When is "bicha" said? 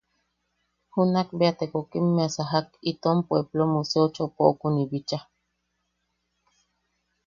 4.91-5.19